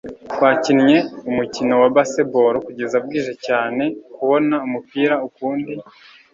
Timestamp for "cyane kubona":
3.45-4.55